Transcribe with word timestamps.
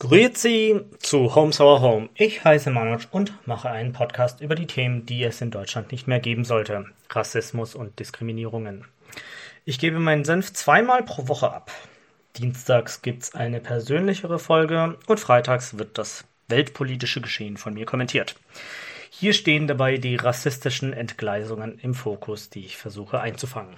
Grüezi 0.00 0.80
zu 1.00 1.34
Home 1.34 1.52
Sour 1.52 1.80
Home. 1.80 2.08
Ich 2.14 2.44
heiße 2.44 2.70
Manoj 2.70 3.08
und 3.10 3.32
mache 3.48 3.68
einen 3.68 3.92
Podcast 3.92 4.40
über 4.40 4.54
die 4.54 4.68
Themen, 4.68 5.06
die 5.06 5.24
es 5.24 5.40
in 5.40 5.50
Deutschland 5.50 5.90
nicht 5.90 6.06
mehr 6.06 6.20
geben 6.20 6.44
sollte. 6.44 6.86
Rassismus 7.10 7.74
und 7.74 7.98
Diskriminierungen. 7.98 8.84
Ich 9.64 9.80
gebe 9.80 9.98
meinen 9.98 10.24
Senf 10.24 10.52
zweimal 10.52 11.02
pro 11.02 11.26
Woche 11.26 11.52
ab. 11.52 11.72
Dienstags 12.36 13.02
gibt's 13.02 13.34
eine 13.34 13.58
persönlichere 13.58 14.38
Folge 14.38 14.96
und 15.08 15.18
freitags 15.18 15.78
wird 15.78 15.98
das 15.98 16.24
weltpolitische 16.46 17.20
Geschehen 17.20 17.56
von 17.56 17.74
mir 17.74 17.84
kommentiert. 17.84 18.36
Hier 19.10 19.32
stehen 19.32 19.66
dabei 19.66 19.96
die 19.96 20.14
rassistischen 20.14 20.92
Entgleisungen 20.92 21.76
im 21.80 21.94
Fokus, 21.94 22.50
die 22.50 22.64
ich 22.64 22.76
versuche 22.76 23.18
einzufangen. 23.18 23.74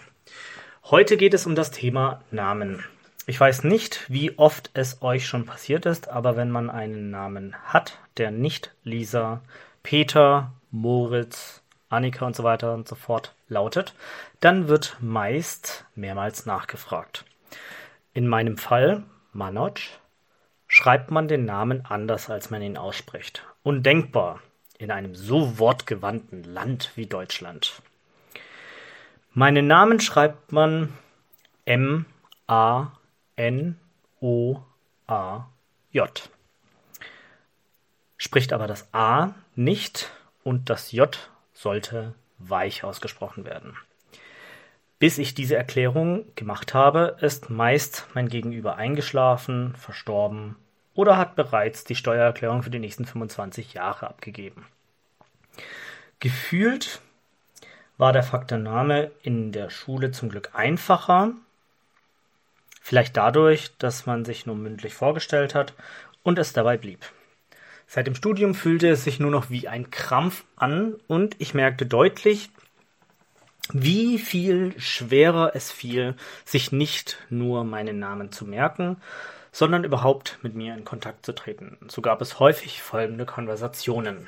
Heute 0.84 1.16
geht 1.16 1.32
es 1.32 1.46
um 1.46 1.54
das 1.54 1.70
Thema 1.70 2.22
Namen. 2.30 2.84
Ich 3.26 3.38
weiß 3.38 3.64
nicht, 3.64 4.10
wie 4.10 4.38
oft 4.38 4.70
es 4.74 5.02
euch 5.02 5.26
schon 5.26 5.46
passiert 5.46 5.86
ist, 5.86 6.08
aber 6.08 6.36
wenn 6.36 6.50
man 6.50 6.68
einen 6.68 7.10
Namen 7.10 7.54
hat, 7.64 7.98
der 8.16 8.30
nicht 8.30 8.72
Lisa, 8.82 9.40
Peter, 9.82 10.52
Moritz, 10.70 11.62
Annika 11.88 12.26
und 12.26 12.34
so 12.34 12.44
weiter 12.44 12.74
und 12.74 12.88
so 12.88 12.94
fort 12.94 13.34
lautet, 13.48 13.94
dann 14.40 14.68
wird 14.68 14.96
meist 15.00 15.84
mehrmals 15.94 16.46
nachgefragt. 16.46 17.24
In 18.14 18.26
meinem 18.26 18.56
Fall, 18.56 19.04
Manoj, 19.32 19.74
schreibt 20.66 21.10
man 21.10 21.28
den 21.28 21.44
Namen 21.44 21.84
anders, 21.84 22.30
als 22.30 22.50
man 22.50 22.62
ihn 22.62 22.76
ausspricht. 22.76 23.44
Undenkbar 23.62 24.40
in 24.78 24.90
einem 24.90 25.14
so 25.14 25.58
wortgewandten 25.58 26.42
Land 26.42 26.92
wie 26.94 27.06
Deutschland. 27.06 27.82
Meinen 29.34 29.66
Namen 29.66 30.00
schreibt 30.00 30.52
man 30.52 30.92
M 31.64 32.06
A 32.46 32.92
N 33.40 33.78
O 34.20 34.58
A 35.06 35.46
J. 35.92 36.30
Spricht 38.18 38.52
aber 38.52 38.66
das 38.66 38.92
A 38.92 39.34
nicht 39.56 40.10
und 40.44 40.68
das 40.68 40.92
J 40.92 41.18
sollte 41.54 42.14
weich 42.36 42.84
ausgesprochen 42.84 43.46
werden. 43.46 43.78
Bis 44.98 45.16
ich 45.16 45.34
diese 45.34 45.56
Erklärung 45.56 46.26
gemacht 46.36 46.74
habe, 46.74 47.16
ist 47.22 47.48
meist 47.48 48.06
mein 48.12 48.28
Gegenüber 48.28 48.76
eingeschlafen, 48.76 49.74
verstorben 49.74 50.56
oder 50.92 51.16
hat 51.16 51.34
bereits 51.34 51.84
die 51.84 51.96
Steuererklärung 51.96 52.62
für 52.62 52.68
die 52.68 52.78
nächsten 52.78 53.06
25 53.06 53.72
Jahre 53.72 54.08
abgegeben. 54.08 54.66
Gefühlt 56.18 57.00
war 57.96 58.12
der 58.12 58.22
Faktor 58.22 58.58
Name 58.58 59.12
in 59.22 59.50
der 59.50 59.70
Schule 59.70 60.10
zum 60.10 60.28
Glück 60.28 60.50
einfacher. 60.52 61.32
Vielleicht 62.90 63.16
dadurch, 63.16 63.70
dass 63.78 64.06
man 64.06 64.24
sich 64.24 64.46
nur 64.46 64.56
mündlich 64.56 64.94
vorgestellt 64.94 65.54
hat 65.54 65.74
und 66.24 66.40
es 66.40 66.52
dabei 66.52 66.76
blieb. 66.76 67.06
Seit 67.86 68.08
dem 68.08 68.16
Studium 68.16 68.52
fühlte 68.52 68.88
es 68.88 69.04
sich 69.04 69.20
nur 69.20 69.30
noch 69.30 69.48
wie 69.48 69.68
ein 69.68 69.92
Krampf 69.92 70.42
an 70.56 70.96
und 71.06 71.36
ich 71.38 71.54
merkte 71.54 71.86
deutlich, 71.86 72.50
wie 73.72 74.18
viel 74.18 74.74
schwerer 74.80 75.52
es 75.54 75.70
fiel, 75.70 76.16
sich 76.44 76.72
nicht 76.72 77.18
nur 77.30 77.62
meinen 77.62 78.00
Namen 78.00 78.32
zu 78.32 78.44
merken, 78.44 78.96
sondern 79.52 79.84
überhaupt 79.84 80.40
mit 80.42 80.56
mir 80.56 80.74
in 80.74 80.84
Kontakt 80.84 81.24
zu 81.24 81.32
treten. 81.32 81.78
So 81.86 82.02
gab 82.02 82.20
es 82.20 82.40
häufig 82.40 82.82
folgende 82.82 83.24
Konversationen. 83.24 84.26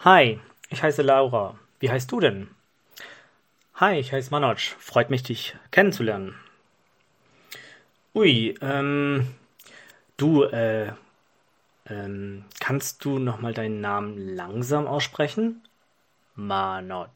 Hi, 0.00 0.40
ich 0.70 0.82
heiße 0.82 1.02
Laura. 1.02 1.56
Wie 1.78 1.88
heißt 1.88 2.10
du 2.10 2.18
denn? 2.18 2.48
Hi, 3.76 3.96
ich 3.96 4.12
heiße 4.12 4.32
Manoj. 4.32 4.74
Freut 4.80 5.10
mich, 5.10 5.22
dich 5.22 5.54
kennenzulernen. 5.70 6.34
Ui, 8.14 8.54
ähm, 8.60 9.28
du, 10.16 10.44
äh, 10.44 10.92
ähm, 11.88 12.44
kannst 12.60 13.04
du 13.04 13.18
nochmal 13.18 13.54
deinen 13.54 13.80
Namen 13.80 14.34
langsam 14.34 14.86
aussprechen? 14.86 15.62
Manoj. 16.34 17.08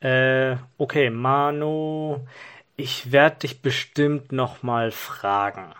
Äh, 0.00 0.56
okay, 0.78 1.10
Mano, 1.10 2.26
ich 2.76 3.12
werde 3.12 3.40
dich 3.40 3.62
bestimmt 3.62 4.32
nochmal 4.32 4.90
fragen. 4.90 5.74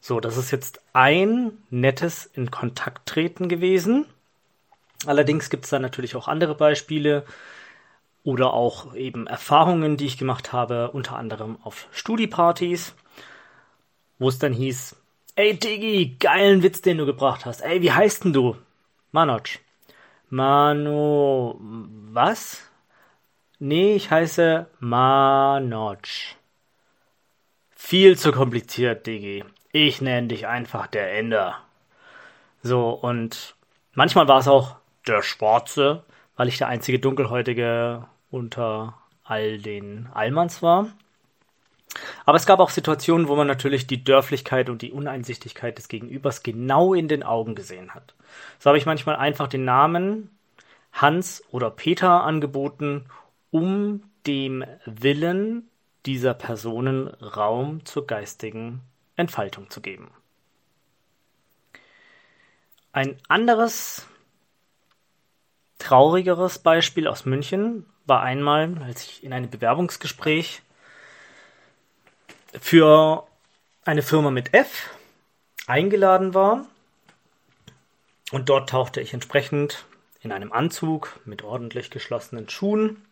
So, 0.00 0.20
das 0.20 0.36
ist 0.36 0.50
jetzt 0.50 0.82
ein 0.92 1.52
nettes 1.70 2.26
in 2.26 2.50
Kontakt 2.50 3.06
treten 3.08 3.48
gewesen. 3.48 4.06
Allerdings 5.06 5.50
gibt 5.50 5.64
es 5.64 5.70
da 5.70 5.78
natürlich 5.78 6.16
auch 6.16 6.28
andere 6.28 6.54
Beispiele 6.54 7.24
oder 8.24 8.54
auch 8.54 8.94
eben 8.94 9.26
Erfahrungen, 9.26 9.96
die 9.96 10.06
ich 10.06 10.18
gemacht 10.18 10.52
habe, 10.52 10.90
unter 10.90 11.16
anderem 11.16 11.58
auf 11.62 11.86
Studiepartys, 11.92 12.94
wo 14.18 14.28
es 14.28 14.38
dann 14.38 14.54
hieß, 14.54 14.96
ey 15.36 15.56
Diggi, 15.56 16.16
geilen 16.18 16.62
Witz, 16.62 16.80
den 16.80 16.98
du 16.98 17.06
gebracht 17.06 17.44
hast. 17.44 17.60
Ey, 17.60 17.82
wie 17.82 17.92
heißt 17.92 18.24
denn 18.24 18.32
du? 18.32 18.56
Manoj. 19.12 19.60
Mano, 20.30 21.56
was? 21.60 22.62
Nee, 23.58 23.94
ich 23.94 24.10
heiße 24.10 24.66
Manoj. 24.80 25.98
Viel 27.70 28.18
zu 28.18 28.32
kompliziert, 28.32 29.06
Diggi. 29.06 29.44
Ich 29.70 30.00
nenne 30.00 30.28
dich 30.28 30.46
einfach 30.46 30.86
der 30.86 31.12
Ender. 31.12 31.58
So, 32.62 32.88
und 32.90 33.54
manchmal 33.92 34.26
war 34.28 34.38
es 34.38 34.48
auch 34.48 34.76
der 35.06 35.22
Schwarze, 35.22 36.04
weil 36.36 36.48
ich 36.48 36.56
der 36.56 36.68
einzige 36.68 36.98
Dunkelhäutige 36.98 38.06
unter 38.34 38.98
all 39.22 39.58
den 39.58 40.08
Allmanns 40.12 40.60
war. 40.60 40.88
Aber 42.26 42.36
es 42.36 42.46
gab 42.46 42.58
auch 42.58 42.70
Situationen, 42.70 43.28
wo 43.28 43.36
man 43.36 43.46
natürlich 43.46 43.86
die 43.86 44.02
Dörflichkeit 44.02 44.68
und 44.68 44.82
die 44.82 44.90
Uneinsichtigkeit 44.90 45.78
des 45.78 45.86
Gegenübers 45.86 46.42
genau 46.42 46.94
in 46.94 47.06
den 47.06 47.22
Augen 47.22 47.54
gesehen 47.54 47.94
hat. 47.94 48.14
So 48.58 48.68
habe 48.68 48.78
ich 48.78 48.86
manchmal 48.86 49.16
einfach 49.16 49.46
den 49.46 49.64
Namen 49.64 50.30
Hans 50.92 51.44
oder 51.52 51.70
Peter 51.70 52.24
angeboten, 52.24 53.06
um 53.52 54.02
dem 54.26 54.64
Willen 54.84 55.68
dieser 56.04 56.34
Personen 56.34 57.06
Raum 57.08 57.84
zur 57.84 58.06
geistigen 58.06 58.80
Entfaltung 59.14 59.70
zu 59.70 59.80
geben. 59.80 60.10
Ein 62.92 63.16
anderes 63.28 64.08
traurigeres 65.78 66.58
Beispiel 66.58 67.06
aus 67.06 67.24
München 67.26 67.86
war 68.06 68.22
einmal, 68.22 68.76
als 68.84 69.04
ich 69.04 69.24
in 69.24 69.32
einem 69.32 69.50
Bewerbungsgespräch 69.50 70.62
für 72.60 73.26
eine 73.84 74.02
Firma 74.02 74.30
mit 74.30 74.54
F 74.54 74.90
eingeladen 75.66 76.34
war. 76.34 76.66
Und 78.30 78.48
dort 78.48 78.70
tauchte 78.70 79.00
ich 79.00 79.14
entsprechend 79.14 79.84
in 80.20 80.32
einem 80.32 80.52
Anzug 80.52 81.20
mit 81.24 81.42
ordentlich 81.42 81.90
geschlossenen 81.90 82.48
Schuhen 82.48 83.04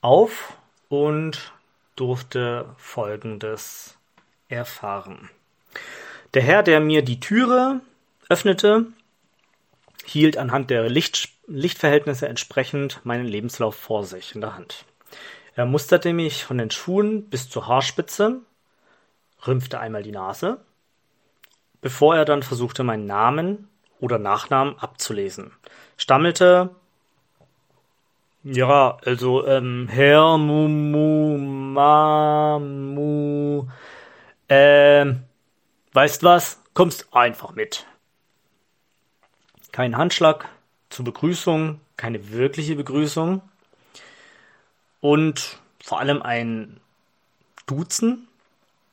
auf 0.00 0.52
und 0.88 1.52
durfte 1.96 2.74
Folgendes 2.76 3.96
erfahren. 4.48 5.30
Der 6.34 6.42
Herr, 6.42 6.62
der 6.62 6.80
mir 6.80 7.02
die 7.02 7.20
Türe 7.20 7.80
öffnete, 8.28 8.86
hielt 10.04 10.36
anhand 10.36 10.70
der 10.70 10.88
Licht, 10.88 11.30
Lichtverhältnisse 11.46 12.28
entsprechend 12.28 13.00
meinen 13.04 13.26
Lebenslauf 13.26 13.74
vor 13.74 14.04
sich 14.04 14.34
in 14.34 14.40
der 14.40 14.54
Hand. 14.54 14.84
Er 15.54 15.66
musterte 15.66 16.12
mich 16.12 16.44
von 16.44 16.58
den 16.58 16.70
Schuhen 16.70 17.28
bis 17.30 17.48
zur 17.48 17.66
Haarspitze, 17.66 18.40
rümpfte 19.46 19.78
einmal 19.78 20.02
die 20.02 20.12
Nase, 20.12 20.58
bevor 21.80 22.16
er 22.16 22.24
dann 22.24 22.42
versuchte, 22.42 22.82
meinen 22.82 23.06
Namen 23.06 23.68
oder 24.00 24.18
Nachnamen 24.18 24.78
abzulesen. 24.78 25.52
Stammelte, 25.96 26.70
ja, 28.42 28.98
also, 29.04 29.46
ähm, 29.46 29.88
Herr 29.90 30.36
Mumu 30.36 31.38
Mamu, 31.74 32.94
ähm, 34.50 35.22
weißt 35.94 36.22
was? 36.24 36.60
Kommst 36.74 37.08
einfach 37.12 37.54
mit. 37.54 37.86
Kein 39.74 39.96
Handschlag 39.96 40.48
zur 40.88 41.04
Begrüßung, 41.04 41.80
keine 41.96 42.30
wirkliche 42.30 42.76
Begrüßung. 42.76 43.42
Und 45.00 45.58
vor 45.82 45.98
allem 45.98 46.22
ein 46.22 46.78
Duzen. 47.66 48.28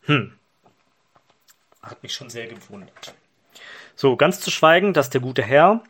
Hm. 0.05 0.33
Hat 1.83 2.01
mich 2.01 2.15
schon 2.15 2.31
sehr 2.31 2.47
gewundert. 2.47 3.13
So, 3.95 4.15
ganz 4.15 4.39
zu 4.39 4.49
schweigen, 4.49 4.91
dass 4.93 5.11
der 5.11 5.21
gute 5.21 5.43
Herr 5.43 5.83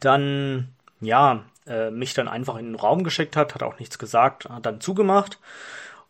dann, 0.00 0.72
ja, 1.02 1.44
äh, 1.66 1.90
mich 1.90 2.14
dann 2.14 2.28
einfach 2.28 2.56
in 2.56 2.64
den 2.64 2.76
Raum 2.76 3.04
geschickt 3.04 3.36
hat, 3.36 3.54
hat 3.54 3.62
auch 3.62 3.78
nichts 3.78 3.98
gesagt, 3.98 4.48
hat 4.48 4.64
dann 4.64 4.80
zugemacht. 4.80 5.38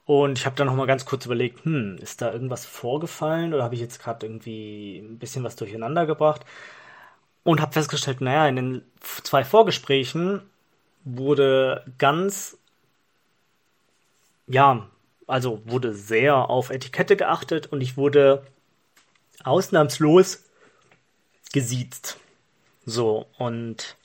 Und 0.05 0.39
ich 0.39 0.47
habe 0.47 0.55
dann 0.55 0.69
noch 0.69 0.77
mal 0.77 0.87
ganz 0.87 1.05
kurz 1.05 1.27
überlegt, 1.27 1.65
hm, 1.65 1.99
ist 2.01 2.23
da 2.23 2.33
irgendwas 2.33 2.65
vorgefallen 2.65 3.53
oder 3.53 3.65
habe 3.65 3.75
ich 3.75 3.81
jetzt 3.81 4.01
gerade 4.01 4.25
irgendwie 4.25 4.99
ein 5.01 5.19
bisschen 5.19 5.43
was 5.43 5.57
durcheinander 5.57 6.07
gebracht? 6.07 6.47
Und 7.43 7.61
habe 7.61 7.73
festgestellt, 7.73 8.21
naja, 8.21 8.47
in 8.47 8.57
den 8.57 8.83
zwei 9.01 9.45
Vorgesprächen 9.45 10.43
wurde 11.05 11.85
ganz, 11.99 12.59
ja, 14.47 14.89
also 15.27 15.63
wurde 15.65 15.95
sehr 15.95 16.51
auf 16.51 16.71
Etikette 16.71 17.17
geachtet 17.17 17.67
und 17.67 17.81
ich 17.81 17.97
wurde 17.97 18.47
ausnahmslos 19.45 20.45
gesiezt. 21.53 22.19
So, 22.85 23.27
und 23.39 23.97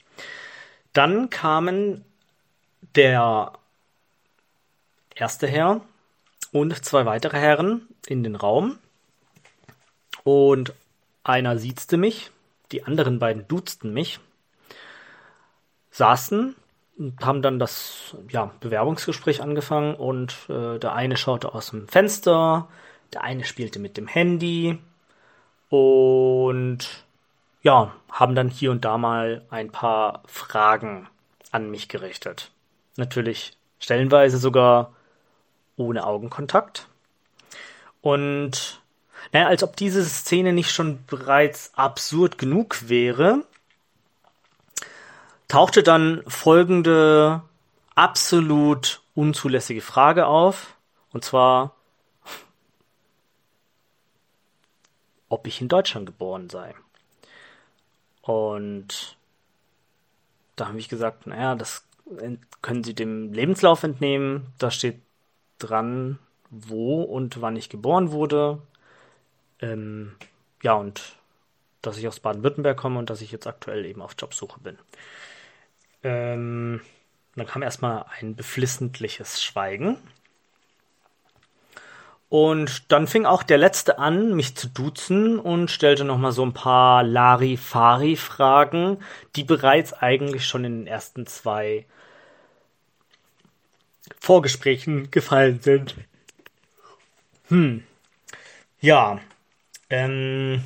dann 0.92 1.30
kamen 1.30 2.04
der 2.94 3.52
erste 5.14 5.46
Herr 5.46 5.80
und 6.52 6.84
zwei 6.84 7.04
weitere 7.04 7.38
Herren 7.38 7.88
in 8.06 8.22
den 8.22 8.36
Raum. 8.36 8.78
Und 10.24 10.72
einer 11.24 11.58
siezte 11.58 11.96
mich, 11.96 12.30
die 12.72 12.84
anderen 12.84 13.18
beiden 13.18 13.46
duzten 13.48 13.92
mich, 13.92 14.20
saßen 15.90 16.56
und 16.98 17.24
haben 17.24 17.42
dann 17.42 17.58
das 17.58 18.16
ja, 18.30 18.50
Bewerbungsgespräch 18.60 19.42
angefangen 19.42 19.94
und 19.94 20.34
äh, 20.48 20.78
der 20.78 20.94
eine 20.94 21.16
schaute 21.16 21.54
aus 21.54 21.70
dem 21.70 21.88
Fenster, 21.88 22.68
der 23.12 23.22
eine 23.22 23.44
spielte 23.44 23.78
mit 23.78 23.96
dem 23.96 24.06
Handy 24.06 24.78
und 25.68 27.04
ja, 27.62 27.94
haben 28.10 28.34
dann 28.34 28.48
hier 28.48 28.70
und 28.70 28.84
da 28.84 28.98
mal 28.98 29.44
ein 29.50 29.70
paar 29.70 30.22
Fragen 30.26 31.08
an 31.50 31.70
mich 31.70 31.88
gerichtet. 31.88 32.50
Natürlich 32.96 33.56
stellenweise 33.78 34.38
sogar 34.38 34.92
ohne 35.76 36.06
Augenkontakt. 36.06 36.88
Und 38.00 38.80
naja, 39.32 39.46
als 39.46 39.62
ob 39.62 39.76
diese 39.76 40.04
Szene 40.04 40.52
nicht 40.52 40.70
schon 40.70 41.04
bereits 41.06 41.72
absurd 41.74 42.38
genug 42.38 42.88
wäre, 42.88 43.44
tauchte 45.48 45.82
dann 45.82 46.22
folgende 46.26 47.42
absolut 47.94 49.02
unzulässige 49.14 49.80
Frage 49.80 50.26
auf. 50.26 50.76
Und 51.12 51.24
zwar, 51.24 51.74
ob 55.28 55.46
ich 55.46 55.60
in 55.60 55.68
Deutschland 55.68 56.06
geboren 56.06 56.50
sei. 56.50 56.74
Und 58.22 59.16
da 60.56 60.68
habe 60.68 60.78
ich 60.78 60.88
gesagt, 60.88 61.26
naja, 61.26 61.54
das 61.54 61.84
können 62.62 62.84
Sie 62.84 62.94
dem 62.94 63.32
Lebenslauf 63.32 63.82
entnehmen. 63.82 64.46
Da 64.58 64.70
steht 64.70 65.00
dran, 65.58 66.18
wo 66.50 67.02
und 67.02 67.40
wann 67.40 67.56
ich 67.56 67.68
geboren 67.68 68.10
wurde. 68.10 68.60
Ähm, 69.60 70.16
ja, 70.62 70.74
und 70.74 71.16
dass 71.82 71.98
ich 71.98 72.08
aus 72.08 72.20
Baden-Württemberg 72.20 72.76
komme 72.76 72.98
und 72.98 73.10
dass 73.10 73.20
ich 73.20 73.32
jetzt 73.32 73.46
aktuell 73.46 73.84
eben 73.84 74.02
auf 74.02 74.14
Jobsuche 74.18 74.60
bin. 74.60 74.78
Ähm, 76.02 76.80
dann 77.36 77.46
kam 77.46 77.62
erstmal 77.62 78.06
ein 78.18 78.34
beflissentliches 78.34 79.42
Schweigen. 79.42 79.98
Und 82.28 82.90
dann 82.90 83.06
fing 83.06 83.24
auch 83.24 83.44
der 83.44 83.58
Letzte 83.58 84.00
an, 84.00 84.34
mich 84.34 84.56
zu 84.56 84.68
duzen 84.68 85.38
und 85.38 85.70
stellte 85.70 86.04
nochmal 86.04 86.32
so 86.32 86.44
ein 86.44 86.54
paar 86.54 87.04
Larifari-Fragen, 87.04 88.98
die 89.36 89.44
bereits 89.44 89.92
eigentlich 89.92 90.44
schon 90.44 90.64
in 90.64 90.80
den 90.80 90.86
ersten 90.88 91.26
zwei 91.26 91.86
Vorgesprächen 94.20 95.10
gefallen 95.12 95.60
sind. 95.60 95.94
Hm. 97.48 97.84
Ja. 98.80 99.20
Ähm. 99.90 100.62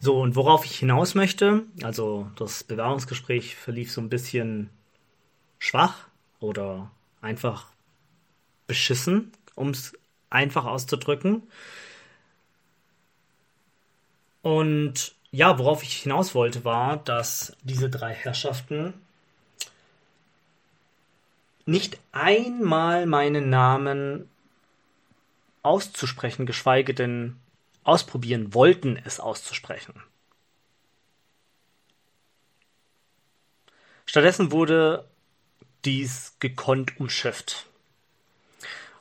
So, 0.00 0.20
und 0.20 0.36
worauf 0.36 0.64
ich 0.64 0.78
hinaus 0.78 1.14
möchte, 1.14 1.64
also 1.82 2.30
das 2.36 2.62
Bewerbungsgespräch 2.62 3.56
verlief 3.56 3.90
so 3.90 4.00
ein 4.00 4.08
bisschen 4.08 4.70
schwach 5.58 6.06
oder 6.38 6.90
einfach 7.20 7.66
beschissen, 8.68 9.32
um 9.56 9.70
es 9.70 9.94
einfach 10.30 10.66
auszudrücken. 10.66 11.42
Und 14.42 15.14
ja, 15.32 15.58
worauf 15.58 15.82
ich 15.82 15.94
hinaus 15.94 16.34
wollte, 16.34 16.64
war, 16.64 16.96
dass 16.98 17.56
diese 17.64 17.90
drei 17.90 18.14
Herrschaften 18.14 18.94
nicht 21.68 22.00
einmal 22.12 23.04
meinen 23.06 23.50
Namen 23.50 24.28
auszusprechen, 25.62 26.46
geschweige 26.46 26.94
denn 26.94 27.36
ausprobieren 27.84 28.54
wollten, 28.54 28.98
es 29.04 29.20
auszusprechen. 29.20 30.02
Stattdessen 34.06 34.50
wurde 34.50 35.04
dies 35.84 36.36
gekonnt 36.40 36.98
umschifft. 36.98 37.66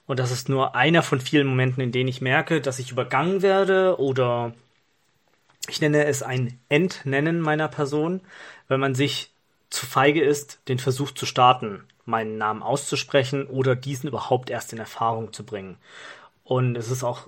Und 0.06 0.20
das 0.20 0.32
ist 0.32 0.50
nur 0.50 0.76
einer 0.76 1.04
von 1.04 1.22
vielen 1.22 1.48
Momenten, 1.48 1.82
in 1.82 1.94
denen 1.94 2.10
ich 2.10 2.20
merke, 2.20 2.60
dass 2.60 2.80
ich 2.80 2.92
übergangen 2.92 3.42
werde 3.42 3.98
oder 3.98 4.54
ich 5.70 5.80
nenne 5.80 6.06
es 6.06 6.22
ein 6.22 6.60
Entnennen 6.68 7.40
meiner 7.40 7.70
Person, 7.70 8.22
wenn 8.68 8.82
man 8.82 8.94
sich 8.94 9.32
zu 9.70 9.86
feige 9.86 10.22
ist, 10.22 10.60
den 10.68 10.80
Versuch 10.80 11.12
zu 11.12 11.26
starten, 11.26 11.86
meinen 12.08 12.38
Namen 12.38 12.64
auszusprechen 12.64 13.48
oder 13.48 13.76
diesen 13.76 14.08
überhaupt 14.08 14.50
erst 14.50 14.74
in 14.74 14.80
Erfahrung 14.80 15.34
zu 15.34 15.46
bringen. 15.46 15.78
Und 16.44 16.78
es 16.78 16.90
ist 16.90 17.04
auch, 17.04 17.28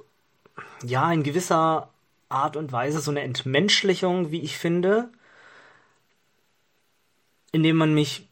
ja, 0.83 1.11
in 1.11 1.23
gewisser 1.23 1.89
Art 2.29 2.55
und 2.55 2.71
Weise 2.71 3.01
so 3.01 3.11
eine 3.11 3.21
Entmenschlichung, 3.21 4.31
wie 4.31 4.41
ich 4.41 4.57
finde, 4.57 5.09
indem 7.51 7.75
man 7.75 7.93
mich 7.93 8.27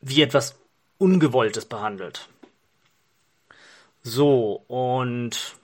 wie 0.00 0.22
etwas 0.22 0.56
Ungewolltes 0.98 1.64
behandelt. 1.64 2.28
So, 4.02 4.64
und 4.68 5.56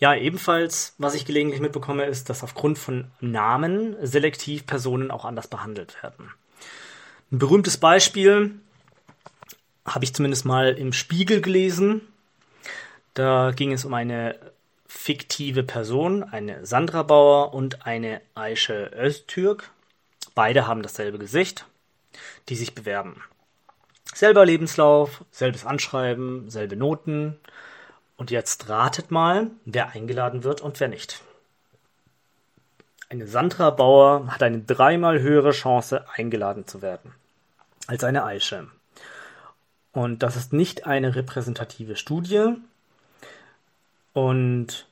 ja, 0.00 0.14
ebenfalls, 0.14 0.94
was 0.98 1.14
ich 1.14 1.24
gelegentlich 1.24 1.60
mitbekomme, 1.60 2.04
ist, 2.04 2.28
dass 2.28 2.42
aufgrund 2.42 2.78
von 2.78 3.10
Namen 3.20 3.96
selektiv 4.02 4.66
Personen 4.66 5.10
auch 5.10 5.24
anders 5.24 5.48
behandelt 5.48 6.02
werden. 6.02 6.30
Ein 7.30 7.38
berühmtes 7.38 7.78
Beispiel 7.78 8.58
habe 9.84 10.04
ich 10.04 10.14
zumindest 10.14 10.44
mal 10.44 10.74
im 10.74 10.92
Spiegel 10.92 11.40
gelesen. 11.40 12.00
Da 13.14 13.52
ging 13.52 13.72
es 13.72 13.84
um 13.84 13.94
eine 13.94 14.38
fiktive 14.86 15.62
Person, 15.62 16.22
eine 16.22 16.64
Sandra 16.64 17.02
Bauer 17.02 17.52
und 17.52 17.86
eine 17.86 18.20
Aische 18.34 18.90
Öztürk. 18.94 19.70
Beide 20.34 20.66
haben 20.66 20.82
dasselbe 20.82 21.18
Gesicht, 21.18 21.66
die 22.48 22.56
sich 22.56 22.74
bewerben. 22.74 23.22
Selber 24.14 24.46
Lebenslauf, 24.46 25.24
selbes 25.30 25.66
Anschreiben, 25.66 26.48
selbe 26.50 26.76
Noten. 26.76 27.38
Und 28.16 28.30
jetzt 28.30 28.68
ratet 28.68 29.10
mal, 29.10 29.50
wer 29.64 29.90
eingeladen 29.90 30.44
wird 30.44 30.60
und 30.60 30.78
wer 30.78 30.88
nicht. 30.88 31.20
Eine 33.08 33.26
Sandra 33.26 33.70
Bauer 33.70 34.28
hat 34.28 34.42
eine 34.42 34.60
dreimal 34.60 35.20
höhere 35.20 35.50
Chance, 35.50 36.04
eingeladen 36.14 36.66
zu 36.66 36.80
werden, 36.80 37.12
als 37.86 38.02
eine 38.04 38.24
Aische. 38.24 38.68
Und 39.94 40.24
das 40.24 40.34
ist 40.34 40.52
nicht 40.52 40.86
eine 40.86 41.14
repräsentative 41.14 41.94
Studie. 41.94 42.56
Und 44.12 44.86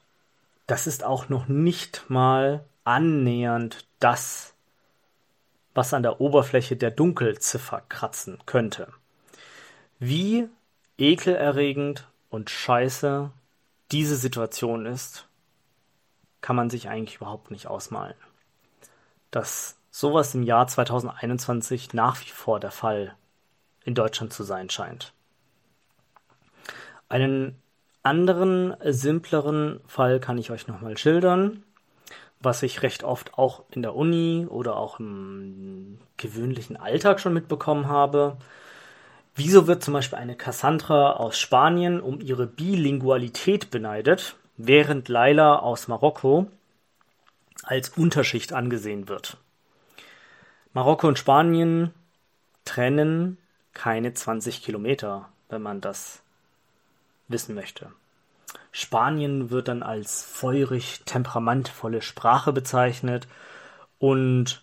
das 0.69 0.87
ist 0.87 1.05
auch 1.05 1.29
noch 1.29 1.49
nicht 1.49 2.05
mal 2.09 2.65
annähernd 2.85 3.85
das, 3.99 4.55
was 5.75 5.93
an 5.93 6.05
der 6.05 6.21
Oberfläche 6.21 6.77
der 6.77 6.93
Dunkelziffer 6.93 7.83
kratzen 7.89 8.39
könnte. 8.47 8.89
Wie 9.99 10.49
ekelerregend 10.99 12.07
und 12.31 12.49
scheiße 12.49 13.31
diese 13.91 14.17
Situation 14.17 14.87
ist, 14.87 15.27
kann 16.41 16.55
man 16.55 16.71
sich 16.71 16.89
eigentlich 16.89 17.17
überhaupt 17.17 17.51
nicht 17.51 17.67
ausmalen. 17.67 18.15
Dass 19.33 19.77
sowas 19.91 20.35
im 20.35 20.45
Jahr 20.45 20.69
2021 20.69 21.93
nach 21.93 22.21
wie 22.21 22.31
vor 22.31 22.61
der 22.61 22.71
Fall 22.71 23.17
in 23.85 23.95
Deutschland 23.95 24.33
zu 24.33 24.45
sein 24.45 24.71
scheint. 24.71 25.13
Einen 27.09 27.57
anderen, 28.03 28.75
simpleren 28.85 29.81
Fall 29.87 30.19
kann 30.19 30.39
ich 30.39 30.51
euch 30.51 30.67
nochmal 30.67 30.97
schildern, 30.99 31.63
was 32.41 32.63
ich 32.63 32.83
recht 32.83 33.05
oft 33.05 33.35
auch 33.39 33.65
in 33.71 33.83
der 33.83 33.95
Uni 33.95 34.47
oder 34.49 34.77
auch 34.77 34.99
im 34.99 35.99
gewöhnlichen 36.17 36.77
Alltag 36.77 37.21
schon 37.21 37.35
mitbekommen 37.35 37.87
habe. 37.89 38.39
Wieso 39.35 39.67
wird 39.67 39.85
zum 39.85 39.95
Beispiel 39.95 40.19
eine 40.19 40.37
Cassandra 40.37 41.13
aus 41.13 41.39
Spanien 41.39 42.01
um 42.01 42.21
ihre 42.21 42.47
Bilingualität 42.47 43.71
beneidet, 43.71 44.37
während 44.57 45.09
Laila 45.09 45.61
aus 45.61 45.89
Marokko 45.89 46.49
als 47.63 47.91
Unterschicht 47.91 48.53
angesehen 48.53 49.09
wird? 49.09 49.37
Marokko 50.75 51.09
und 51.09 51.19
Spanien 51.19 51.93
trennen 52.65 53.39
keine 53.73 54.13
20 54.13 54.63
Kilometer, 54.63 55.29
wenn 55.49 55.63
man 55.63 55.81
das 55.81 56.23
wissen 57.29 57.55
möchte. 57.55 57.91
Spanien 58.71 59.51
wird 59.51 59.69
dann 59.69 59.83
als 59.83 60.23
feurig 60.23 61.03
temperamentvolle 61.05 62.03
Sprache 62.03 62.53
bezeichnet 62.53 63.29
und 63.99 64.63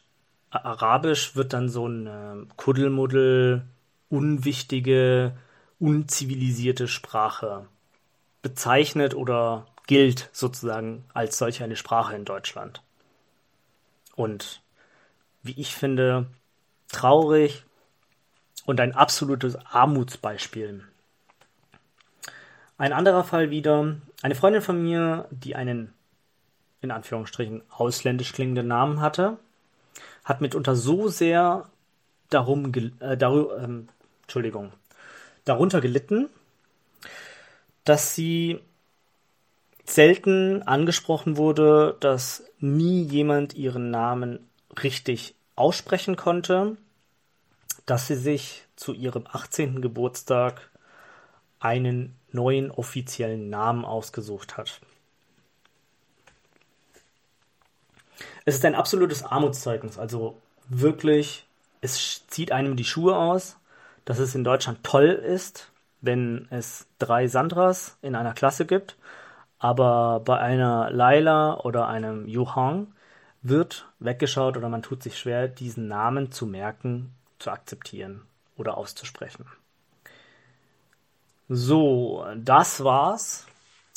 Arabisch 0.52 1.36
wird 1.36 1.54
dann 1.54 1.70
so 1.70 1.88
ein 1.88 2.48
Kuddelmuddel 2.56 3.64
unwichtige, 4.10 5.34
unzivilisierte 5.80 6.88
Sprache 6.88 7.68
bezeichnet 8.42 9.14
oder 9.14 9.68
gilt 9.86 10.30
sozusagen 10.34 11.04
als 11.14 11.38
solche 11.38 11.64
eine 11.64 11.76
Sprache 11.76 12.16
in 12.16 12.26
Deutschland. 12.26 12.82
Und 14.16 14.62
wie 15.44 15.60
ich 15.60 15.76
finde, 15.76 16.28
traurig 16.90 17.64
und 18.70 18.80
ein 18.80 18.94
absolutes 18.94 19.58
Armutsbeispiel. 19.66 20.84
Ein 22.78 22.94
anderer 22.94 23.24
Fall 23.24 23.50
wieder, 23.50 23.96
eine 24.22 24.36
Freundin 24.36 24.62
von 24.62 24.80
mir, 24.80 25.28
die 25.32 25.56
einen 25.56 25.92
in 26.80 26.92
Anführungsstrichen 26.92 27.64
ausländisch 27.72 28.32
klingenden 28.32 28.68
Namen 28.68 29.02
hatte, 29.02 29.40
hat 30.24 30.42
mitunter 30.42 30.76
so 30.76 31.08
sehr 31.08 31.68
darum, 32.30 32.72
äh, 33.00 33.18
daru, 33.18 33.52
ähm, 33.56 33.90
Entschuldigung, 34.22 34.72
darunter 35.46 35.82
gelitten, 35.82 36.30
dass 37.86 38.14
sie 38.14 38.60
selten 39.84 40.62
angesprochen 40.62 41.38
wurde, 41.38 41.98
dass 42.02 42.44
nie 42.60 43.02
jemand 43.02 43.56
ihren 43.56 43.90
Namen 43.90 44.48
richtig 44.84 45.34
aussprechen 45.56 46.16
konnte, 46.16 46.78
dass 47.90 48.06
sie 48.06 48.16
sich 48.16 48.68
zu 48.76 48.94
ihrem 48.94 49.26
18. 49.32 49.82
Geburtstag 49.82 50.70
einen 51.60 52.16
neuen 52.32 52.70
offiziellen 52.70 53.50
Namen 53.50 53.84
ausgesucht 53.84 54.58
hat. 54.58 54.80
Es 58.46 58.54
ist 58.54 58.66
ein 58.66 58.76
absolutes 58.76 59.24
Armutszeugnis, 59.24 59.98
also 59.98 60.40
wirklich, 60.68 61.48
es 61.82 62.28
zieht 62.28 62.52
einem 62.52 62.76
die 62.76 62.84
Schuhe 62.84 63.18
aus, 63.18 63.58
dass 64.06 64.20
es 64.20 64.36
in 64.36 64.44
Deutschland 64.44 64.84
toll 64.84 65.08
ist, 65.08 65.72
wenn 66.02 66.48
es 66.52 66.88
drei 67.00 67.28
Sandras 67.28 67.98
in 68.04 68.16
einer 68.16 68.34
Klasse 68.34 68.68
gibt, 68.68 68.98
aber 69.58 70.20
bei 70.20 70.38
einer 70.38 70.92
Laila 70.92 71.60
oder 71.62 71.88
einem 71.88 72.28
Johann 72.28 72.94
wird 73.42 73.88
weggeschaut 74.00 74.58
oder 74.58 74.70
man 74.70 74.84
tut 74.84 75.02
sich 75.02 75.18
schwer, 75.18 75.48
diesen 75.48 75.88
Namen 75.88 76.32
zu 76.32 76.46
merken, 76.46 77.16
zu 77.40 77.52
akzeptieren 77.52 78.22
oder 78.58 78.78
auszusprechen. 78.78 79.46
So, 81.48 82.26
das 82.36 82.84
war's 82.84 83.48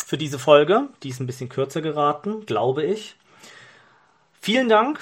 für 0.06 0.16
diese 0.16 0.38
Folge. 0.38 0.88
Die 1.02 1.10
ist 1.10 1.20
ein 1.20 1.26
bisschen 1.26 1.48
kürzer 1.48 1.82
geraten, 1.82 2.46
glaube 2.46 2.84
ich. 2.84 3.16
Vielen 4.40 4.68
Dank. 4.68 5.00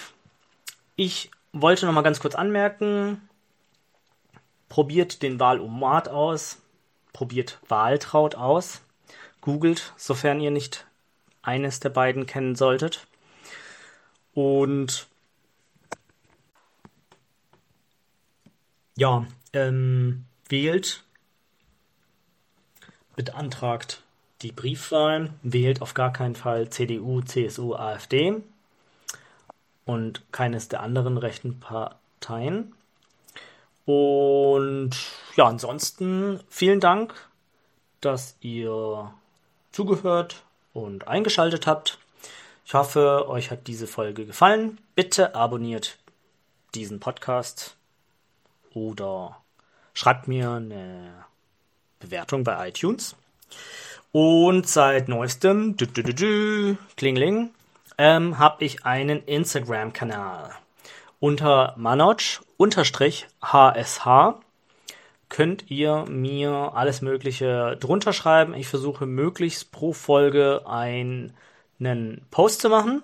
Ich 0.96 1.30
wollte 1.52 1.86
noch 1.86 1.92
mal 1.92 2.02
ganz 2.02 2.20
kurz 2.20 2.34
anmerken, 2.34 3.28
probiert 4.68 5.22
den 5.22 5.40
Wahlomat 5.40 6.08
aus, 6.08 6.58
probiert 7.12 7.58
Wahltraut 7.68 8.34
aus, 8.34 8.82
googelt, 9.40 9.92
sofern 9.96 10.40
ihr 10.40 10.50
nicht 10.50 10.86
eines 11.42 11.80
der 11.80 11.90
beiden 11.90 12.26
kennen 12.26 12.54
solltet. 12.54 13.06
Und 14.34 15.08
ja, 19.00 19.26
ähm, 19.54 20.26
wählt, 20.50 21.02
beantragt 23.16 24.02
die 24.42 24.52
Briefwahl, 24.52 25.32
wählt 25.42 25.80
auf 25.80 25.94
gar 25.94 26.12
keinen 26.12 26.34
Fall 26.34 26.68
CDU, 26.68 27.22
CSU, 27.22 27.74
AfD 27.74 28.42
und 29.86 30.20
keines 30.32 30.68
der 30.68 30.82
anderen 30.82 31.16
rechten 31.16 31.60
Parteien. 31.60 32.74
Und 33.86 34.90
ja, 35.34 35.46
ansonsten 35.46 36.38
vielen 36.50 36.80
Dank, 36.80 37.14
dass 38.02 38.36
ihr 38.42 39.14
zugehört 39.72 40.42
und 40.74 41.08
eingeschaltet 41.08 41.66
habt. 41.66 41.98
Ich 42.66 42.74
hoffe, 42.74 43.26
euch 43.30 43.50
hat 43.50 43.66
diese 43.66 43.86
Folge 43.86 44.26
gefallen. 44.26 44.76
Bitte 44.94 45.34
abonniert 45.34 45.96
diesen 46.74 47.00
Podcast 47.00 47.76
oder 48.74 49.36
schreibt 49.94 50.28
mir 50.28 50.50
eine 50.50 51.24
Bewertung 51.98 52.44
bei 52.44 52.68
iTunes. 52.68 53.16
Und 54.12 54.68
seit 54.68 55.08
neuestem, 55.08 55.76
dü 55.76 55.84
-dü 55.84 56.02
-dü 56.02 56.76
Klingling, 56.96 57.50
ähm, 57.98 58.38
habe 58.38 58.64
ich 58.64 58.84
einen 58.84 59.22
Instagram-Kanal. 59.24 60.50
Unter 61.20 61.74
manoj-hsh 61.76 62.40
könnt 65.28 65.70
ihr 65.70 66.04
mir 66.08 66.72
alles 66.74 67.02
Mögliche 67.02 67.76
drunter 67.78 68.12
schreiben. 68.12 68.54
Ich 68.54 68.68
versuche 68.68 69.06
möglichst 69.06 69.70
pro 69.70 69.92
Folge 69.92 70.66
einen 70.66 71.32
Post 72.30 72.62
zu 72.62 72.70
machen. 72.70 73.02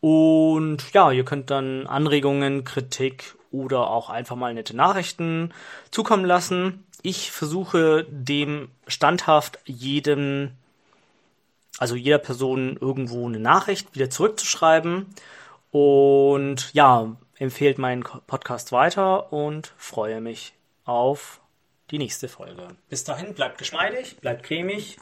Und 0.00 0.92
ja, 0.92 1.10
ihr 1.12 1.24
könnt 1.24 1.50
dann 1.50 1.86
Anregungen, 1.86 2.64
Kritik 2.64 3.36
oder 3.54 3.88
auch 3.88 4.10
einfach 4.10 4.36
mal 4.36 4.52
nette 4.52 4.76
Nachrichten 4.76 5.54
zukommen 5.90 6.24
lassen. 6.24 6.84
Ich 7.02 7.30
versuche 7.30 8.06
dem 8.10 8.68
standhaft 8.88 9.60
jedem, 9.64 10.50
also 11.78 11.94
jeder 11.94 12.18
Person 12.18 12.76
irgendwo 12.80 13.26
eine 13.28 13.38
Nachricht 13.38 13.94
wieder 13.94 14.10
zurückzuschreiben. 14.10 15.06
Und 15.70 16.72
ja, 16.74 17.16
empfehlt 17.38 17.78
meinen 17.78 18.02
Podcast 18.02 18.72
weiter 18.72 19.32
und 19.32 19.72
freue 19.76 20.20
mich 20.20 20.54
auf 20.84 21.40
die 21.90 21.98
nächste 21.98 22.28
Folge. 22.28 22.68
Bis 22.88 23.04
dahin, 23.04 23.34
bleibt 23.34 23.58
geschmeidig, 23.58 24.16
bleibt 24.20 24.44
cremig 24.44 24.98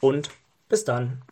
und 0.00 0.30
bis 0.68 0.84
dann. 0.84 1.22